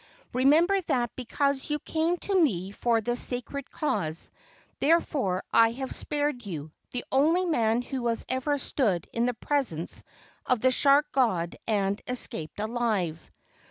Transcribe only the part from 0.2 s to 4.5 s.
Remember that because you came to me for this sacred cause,